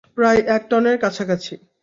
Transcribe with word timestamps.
প্রায় 0.17 0.41
এক 0.55 0.61
টনের 0.69 0.97
কাছাকাছি? 1.03 1.53